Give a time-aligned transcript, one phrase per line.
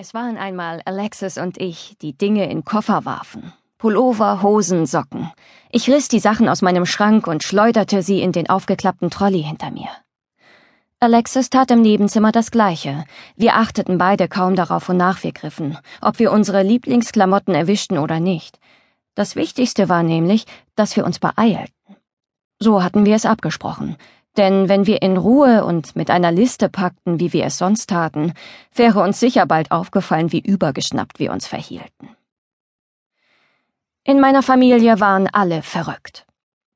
[0.00, 3.52] Es waren einmal Alexis und ich, die Dinge in Koffer warfen.
[3.78, 5.32] Pullover, Hosen, Socken.
[5.72, 9.72] Ich riss die Sachen aus meinem Schrank und schleuderte sie in den aufgeklappten Trolley hinter
[9.72, 9.88] mir.
[11.00, 13.06] Alexis tat im Nebenzimmer das Gleiche.
[13.34, 18.60] Wir achteten beide kaum darauf, wonach wir griffen, ob wir unsere Lieblingsklamotten erwischten oder nicht.
[19.16, 20.44] Das Wichtigste war nämlich,
[20.76, 21.72] dass wir uns beeilten.
[22.60, 23.96] So hatten wir es abgesprochen.
[24.38, 28.34] Denn wenn wir in Ruhe und mit einer Liste packten, wie wir es sonst taten,
[28.72, 32.08] wäre uns sicher bald aufgefallen, wie übergeschnappt wir uns verhielten.
[34.04, 36.24] In meiner Familie waren alle verrückt.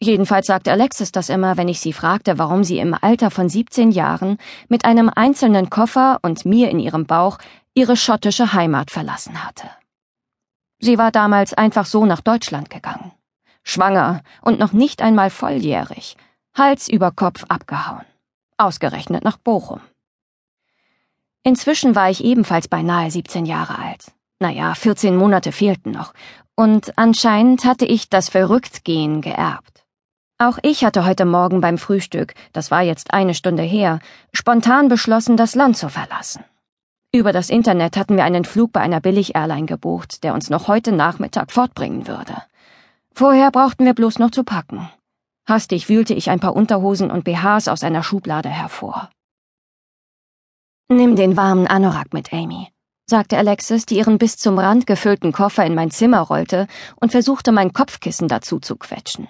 [0.00, 3.90] Jedenfalls sagte Alexis das immer, wenn ich sie fragte, warum sie im Alter von 17
[3.90, 4.38] Jahren
[4.68, 7.38] mit einem einzelnen Koffer und mir in ihrem Bauch
[7.74, 9.68] ihre schottische Heimat verlassen hatte.
[10.78, 13.10] Sie war damals einfach so nach Deutschland gegangen.
[13.64, 16.16] Schwanger und noch nicht einmal volljährig,
[16.54, 18.04] Hals über Kopf abgehauen.
[18.56, 19.80] Ausgerechnet nach Bochum.
[21.42, 24.12] Inzwischen war ich ebenfalls beinahe 17 Jahre alt.
[24.40, 26.12] Naja, 14 Monate fehlten noch.
[26.54, 29.84] Und anscheinend hatte ich das Verrücktgehen geerbt.
[30.38, 33.98] Auch ich hatte heute Morgen beim Frühstück, das war jetzt eine Stunde her,
[34.32, 36.44] spontan beschlossen, das Land zu verlassen.
[37.12, 40.92] Über das Internet hatten wir einen Flug bei einer Billig-Airline gebucht, der uns noch heute
[40.92, 42.34] Nachmittag fortbringen würde.
[43.12, 44.88] Vorher brauchten wir bloß noch zu packen.
[45.48, 49.08] Hastig wühlte ich ein paar Unterhosen und BHs aus einer Schublade hervor.
[50.90, 52.68] Nimm den warmen Anorak mit, Amy,
[53.06, 57.50] sagte Alexis, die ihren bis zum Rand gefüllten Koffer in mein Zimmer rollte und versuchte,
[57.50, 59.28] mein Kopfkissen dazu zu quetschen.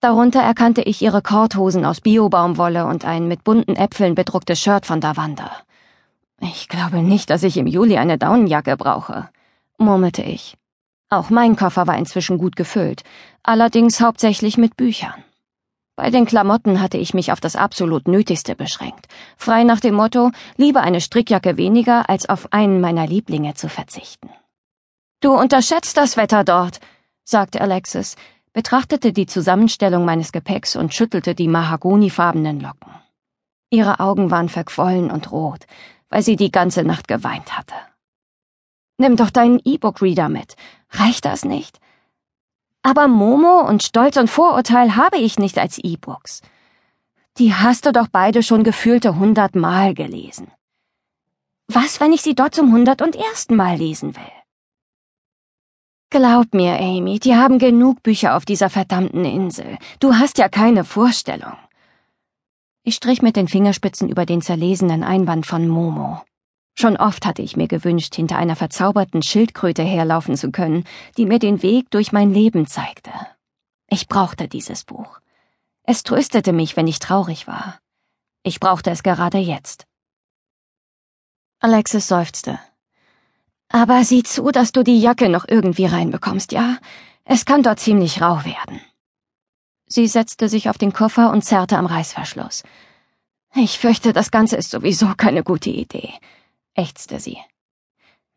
[0.00, 5.00] Darunter erkannte ich ihre Korthosen aus Biobaumwolle und ein mit bunten Äpfeln bedrucktes Shirt von
[5.00, 5.50] Davanda.
[6.40, 9.30] Ich glaube nicht, dass ich im Juli eine Daunenjacke brauche,
[9.78, 10.58] murmelte ich.
[11.12, 13.02] Auch mein Koffer war inzwischen gut gefüllt,
[13.42, 15.22] allerdings hauptsächlich mit Büchern.
[15.94, 20.30] Bei den Klamotten hatte ich mich auf das absolut Nötigste beschränkt, frei nach dem Motto,
[20.56, 24.30] lieber eine Strickjacke weniger, als auf einen meiner Lieblinge zu verzichten.
[25.20, 26.80] Du unterschätzt das Wetter dort,
[27.24, 28.16] sagte Alexis,
[28.54, 32.90] betrachtete die Zusammenstellung meines Gepäcks und schüttelte die mahagonifarbenen Locken.
[33.68, 35.66] Ihre Augen waren verquollen und rot,
[36.08, 37.74] weil sie die ganze Nacht geweint hatte.
[38.98, 40.54] Nimm doch deinen E-Book-Reader mit.
[40.90, 41.78] Reicht das nicht?
[42.82, 46.42] Aber Momo und Stolz und Vorurteil habe ich nicht als E-Books.
[47.38, 50.50] Die hast du doch beide schon gefühlte hundertmal gelesen.
[51.68, 54.22] Was, wenn ich sie dort zum hundert und ersten Mal lesen will?
[56.10, 59.78] Glaub mir, Amy, die haben genug Bücher auf dieser verdammten Insel.
[59.98, 61.56] Du hast ja keine Vorstellung.
[62.82, 66.22] Ich strich mit den Fingerspitzen über den zerlesenen Einband von Momo.
[66.74, 70.84] Schon oft hatte ich mir gewünscht, hinter einer verzauberten Schildkröte herlaufen zu können,
[71.16, 73.12] die mir den Weg durch mein Leben zeigte.
[73.88, 75.20] Ich brauchte dieses Buch.
[75.84, 77.78] Es tröstete mich, wenn ich traurig war.
[78.42, 79.86] Ich brauchte es gerade jetzt.
[81.60, 82.58] Alexis seufzte.
[83.68, 86.78] Aber sieh zu, dass du die Jacke noch irgendwie reinbekommst, ja?
[87.24, 88.80] Es kann dort ziemlich rau werden.
[89.86, 92.62] Sie setzte sich auf den Koffer und zerrte am Reißverschluss.
[93.54, 96.14] Ich fürchte, das Ganze ist sowieso keine gute Idee
[96.74, 97.38] ächzte sie.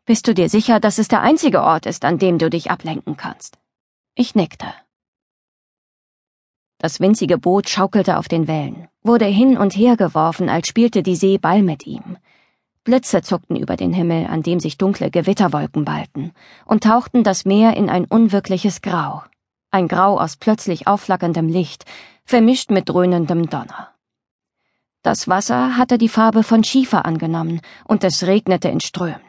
[0.04, 3.16] Bist du dir sicher, dass es der einzige Ort ist, an dem du dich ablenken
[3.16, 3.58] kannst?
[4.14, 4.66] Ich nickte.
[6.78, 11.16] Das winzige Boot schaukelte auf den Wellen, wurde hin und her geworfen, als spielte die
[11.16, 12.18] See Ball mit ihm.
[12.84, 16.32] Blitze zuckten über den Himmel, an dem sich dunkle Gewitterwolken ballten,
[16.66, 19.24] und tauchten das Meer in ein unwirkliches Grau.
[19.72, 21.84] Ein Grau aus plötzlich aufflackerndem Licht,
[22.24, 23.95] vermischt mit dröhnendem Donner.
[25.06, 29.20] Das Wasser hatte die Farbe von Schiefer angenommen, und es regnete in Strömen.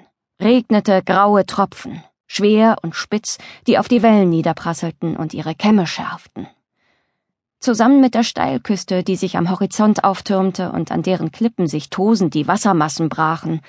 [0.41, 6.47] Regnete graue Tropfen, schwer und spitz, die auf die Wellen niederprasselten und ihre Kämme schärften.
[7.59, 12.33] Zusammen mit der Steilküste, die sich am Horizont auftürmte und an deren Klippen sich tosend
[12.33, 13.61] die Wassermassen brachen,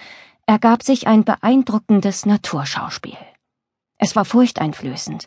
[0.46, 3.18] ergab sich ein beeindruckendes Naturschauspiel.
[3.98, 5.26] Es war furchteinflößend,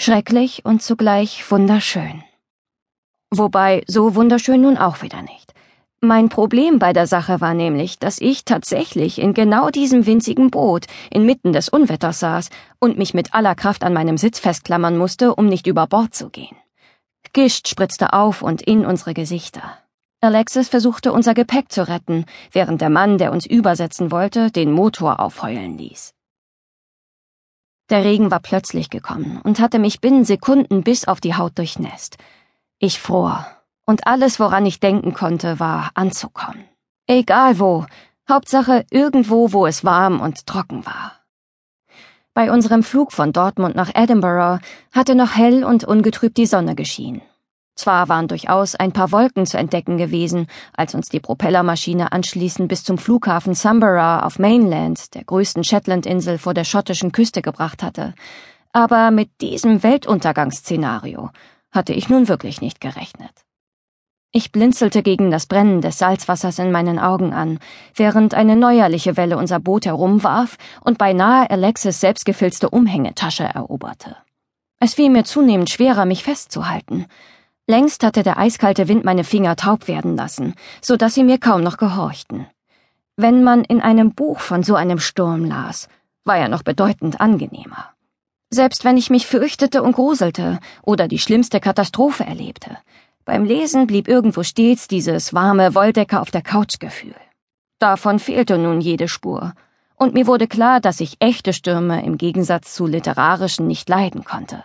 [0.00, 2.24] schrecklich und zugleich wunderschön.
[3.30, 5.53] Wobei so wunderschön nun auch wieder nicht.
[6.00, 10.86] Mein Problem bei der Sache war nämlich, dass ich tatsächlich in genau diesem winzigen Boot
[11.10, 15.46] inmitten des Unwetters saß und mich mit aller Kraft an meinem Sitz festklammern musste, um
[15.46, 16.56] nicht über Bord zu gehen.
[17.32, 19.78] Gischt spritzte auf und in unsere Gesichter.
[20.20, 25.20] Alexis versuchte unser Gepäck zu retten, während der Mann, der uns übersetzen wollte, den Motor
[25.20, 26.14] aufheulen ließ.
[27.90, 32.16] Der Regen war plötzlich gekommen und hatte mich binnen Sekunden bis auf die Haut durchnässt.
[32.78, 33.46] Ich fror
[33.86, 36.64] und alles, woran ich denken konnte, war anzukommen.
[37.06, 37.86] Egal wo,
[38.28, 41.12] Hauptsache irgendwo, wo es warm und trocken war.
[42.32, 44.58] Bei unserem Flug von Dortmund nach Edinburgh
[44.92, 47.22] hatte noch hell und ungetrübt die Sonne geschienen.
[47.76, 50.46] Zwar waren durchaus ein paar Wolken zu entdecken gewesen,
[50.76, 56.54] als uns die Propellermaschine anschließend bis zum Flughafen Sunborough auf Mainland, der größten Shetlandinsel vor
[56.54, 58.14] der schottischen Küste gebracht hatte,
[58.72, 61.30] aber mit diesem Weltuntergangsszenario
[61.70, 63.44] hatte ich nun wirklich nicht gerechnet.
[64.36, 67.60] Ich blinzelte gegen das Brennen des Salzwassers in meinen Augen an,
[67.94, 74.16] während eine neuerliche Welle unser Boot herumwarf und beinahe Alexis selbstgefilzte Umhängetasche eroberte.
[74.80, 77.06] Es fiel mir zunehmend schwerer, mich festzuhalten.
[77.68, 81.62] Längst hatte der eiskalte Wind meine Finger taub werden lassen, so dass sie mir kaum
[81.62, 82.48] noch gehorchten.
[83.16, 85.88] Wenn man in einem Buch von so einem Sturm las,
[86.24, 87.94] war er noch bedeutend angenehmer.
[88.50, 92.76] Selbst wenn ich mich fürchtete und gruselte oder die schlimmste Katastrophe erlebte,
[93.24, 97.14] beim Lesen blieb irgendwo stets dieses warme Wolldecke auf der Couch Gefühl.
[97.78, 99.54] Davon fehlte nun jede Spur,
[99.96, 104.64] und mir wurde klar, dass ich echte Stürme im Gegensatz zu literarischen nicht leiden konnte.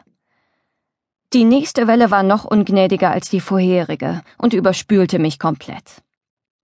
[1.34, 6.02] Die nächste Welle war noch ungnädiger als die vorherige und überspülte mich komplett.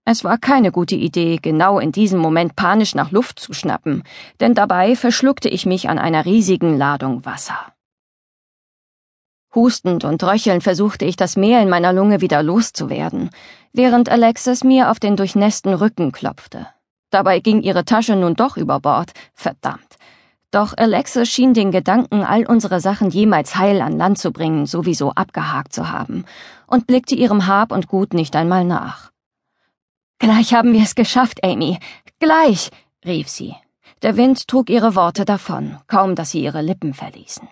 [0.04, 4.02] Es war keine gute Idee, genau in diesem Moment panisch nach Luft zu schnappen,
[4.40, 7.75] denn dabei verschluckte ich mich an einer riesigen Ladung Wasser.
[9.56, 13.30] Hustend und röchelnd versuchte ich, das Meer in meiner Lunge wieder loszuwerden,
[13.72, 16.66] während Alexis mir auf den durchnässten Rücken klopfte.
[17.08, 19.96] Dabei ging ihre Tasche nun doch über Bord, verdammt.
[20.50, 25.12] Doch Alexa schien den Gedanken, all unsere Sachen jemals heil an Land zu bringen, sowieso
[25.12, 26.26] abgehakt zu haben
[26.66, 29.10] und blickte ihrem Hab und Gut nicht einmal nach.
[30.18, 31.78] Gleich haben wir es geschafft, Amy.
[32.20, 32.70] Gleich,
[33.06, 33.54] rief sie.
[34.02, 37.48] Der Wind trug ihre Worte davon, kaum dass sie ihre Lippen verließen.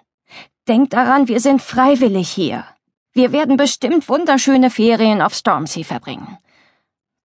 [0.67, 2.65] Denk daran, wir sind freiwillig hier.
[3.13, 6.39] Wir werden bestimmt wunderschöne Ferien auf Stormsea verbringen.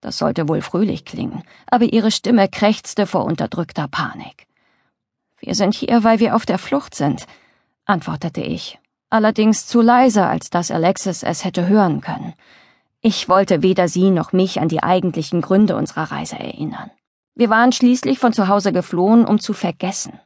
[0.01, 4.45] Das sollte wohl fröhlich klingen, aber ihre Stimme krächzte vor unterdrückter Panik.
[5.39, 7.27] Wir sind hier, weil wir auf der Flucht sind,
[7.86, 8.77] antwortete ich,
[9.09, 12.33] allerdings zu leise, als dass Alexis es hätte hören können.
[13.00, 16.92] Ich wollte weder sie noch mich an die eigentlichen Gründe unserer Reise erinnern.
[17.35, 20.19] Wir waren schließlich von zu Hause geflohen, um zu vergessen.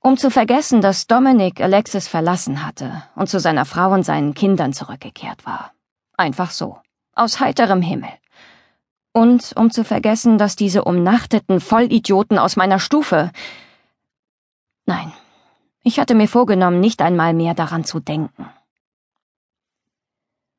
[0.00, 4.72] Um zu vergessen, dass Dominic Alexis verlassen hatte und zu seiner Frau und seinen Kindern
[4.72, 5.72] zurückgekehrt war.
[6.16, 6.78] Einfach so.
[7.14, 8.10] Aus heiterem Himmel.
[9.12, 13.32] Und um zu vergessen, dass diese umnachteten Vollidioten aus meiner Stufe
[14.86, 15.12] Nein,
[15.82, 18.48] ich hatte mir vorgenommen, nicht einmal mehr daran zu denken.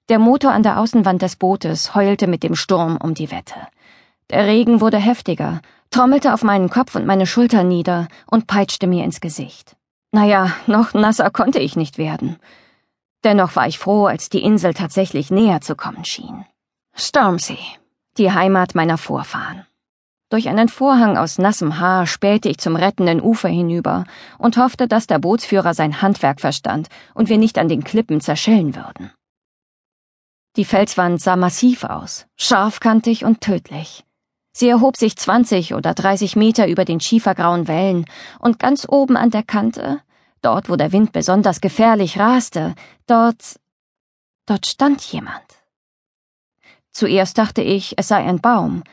[0.10, 3.56] Der Motor an der Außenwand des Bootes heulte mit dem Sturm um die Wette.
[4.30, 9.04] Der Regen wurde heftiger, trommelte auf meinen Kopf und meine Schulter nieder und peitschte mir
[9.04, 9.76] ins Gesicht.
[10.12, 12.38] Naja, noch nasser konnte ich nicht werden.
[13.24, 16.46] Dennoch war ich froh, als die Insel tatsächlich näher zu kommen schien.
[16.96, 17.58] Stormsea,
[18.18, 19.66] die Heimat meiner Vorfahren.
[20.30, 24.06] Durch einen Vorhang aus nassem Haar spähte ich zum rettenden Ufer hinüber
[24.38, 28.76] und hoffte, dass der Bootsführer sein Handwerk verstand und wir nicht an den Klippen zerschellen
[28.76, 29.12] würden.
[30.56, 34.04] Die Felswand sah massiv aus, scharfkantig und tödlich.
[34.52, 38.06] Sie erhob sich zwanzig oder dreißig Meter über den schiefergrauen Wellen,
[38.40, 40.02] und ganz oben an der Kante,
[40.42, 42.76] dort wo der Wind besonders gefährlich raste,
[43.08, 43.60] dort
[44.46, 45.44] dort stand jemand.
[46.92, 48.84] Zuerst dachte ich, es sei ein Baum,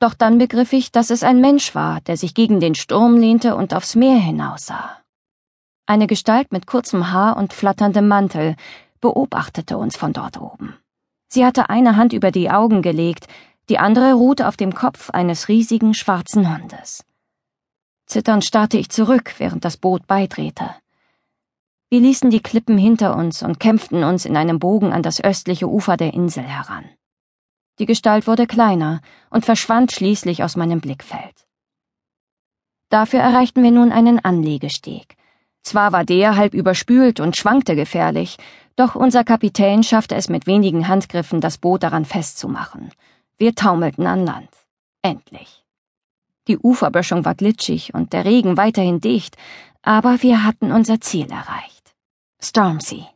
[0.00, 3.54] doch dann begriff ich, dass es ein Mensch war, der sich gegen den Sturm lehnte
[3.54, 4.96] und aufs Meer hinaussah.
[5.86, 8.56] Eine Gestalt mit kurzem Haar und flatterndem Mantel
[9.00, 10.76] beobachtete uns von dort oben.
[11.28, 13.26] Sie hatte eine Hand über die Augen gelegt,
[13.68, 17.04] die andere ruhte auf dem Kopf eines riesigen schwarzen Hundes.
[18.06, 20.70] Zitternd starrte ich zurück, während das Boot beidrehte.
[21.90, 25.68] Wir ließen die Klippen hinter uns und kämpften uns in einem Bogen an das östliche
[25.68, 26.84] Ufer der Insel heran.
[27.78, 31.46] Die Gestalt wurde kleiner und verschwand schließlich aus meinem Blickfeld.
[32.88, 35.16] Dafür erreichten wir nun einen Anlegesteg.
[35.62, 38.38] Zwar war der halb überspült und schwankte gefährlich,
[38.76, 42.90] doch unser Kapitän schaffte es mit wenigen Handgriffen, das Boot daran festzumachen.
[43.40, 44.50] Wir taumelten an Land.
[45.00, 45.64] Endlich.
[46.48, 49.36] Die Uferböschung war glitschig und der Regen weiterhin dicht,
[49.80, 51.94] aber wir hatten unser Ziel erreicht.
[52.42, 53.06] Stormsea.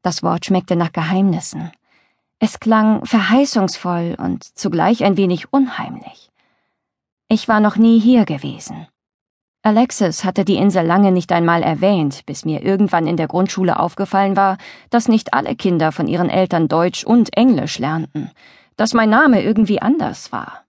[0.00, 1.70] Das Wort schmeckte nach Geheimnissen.
[2.38, 6.30] Es klang verheißungsvoll und zugleich ein wenig unheimlich.
[7.28, 8.86] Ich war noch nie hier gewesen.
[9.62, 14.36] Alexis hatte die Insel lange nicht einmal erwähnt, bis mir irgendwann in der Grundschule aufgefallen
[14.36, 14.56] war,
[14.88, 18.30] dass nicht alle Kinder von ihren Eltern Deutsch und Englisch lernten,
[18.76, 20.64] dass mein Name irgendwie anders war.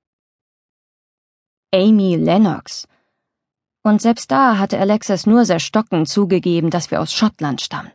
[1.74, 2.88] Amy Lennox.
[3.84, 7.92] Und selbst da hatte Alexis nur sehr stockend zugegeben, dass wir aus Schottland stammten.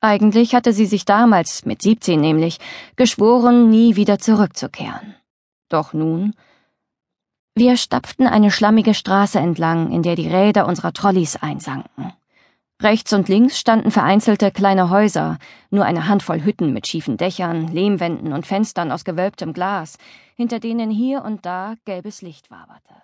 [0.00, 2.58] Eigentlich hatte sie sich damals, mit 17 nämlich,
[2.96, 5.14] geschworen, nie wieder zurückzukehren.
[5.68, 6.34] Doch nun.
[7.54, 12.12] Wir stapften eine schlammige Straße entlang, in der die Räder unserer Trolleys einsanken.
[12.82, 15.38] Rechts und links standen vereinzelte kleine Häuser,
[15.70, 19.98] nur eine Handvoll Hütten mit schiefen Dächern, Lehmwänden und Fenstern aus gewölbtem Glas,
[20.34, 22.94] hinter denen hier und da gelbes Licht waberte.